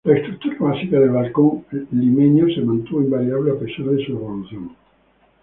La 0.03 0.17
estructura 0.17 0.57
básica 0.59 0.99
del 0.99 1.11
balcón 1.11 1.63
limeño 1.91 2.47
se 2.47 2.61
mantuvo 2.61 3.03
invariable 3.03 3.51
a 3.51 3.59
pesar 3.59 3.85
de 3.85 4.03
su 4.03 4.13
evolución. 4.13 4.75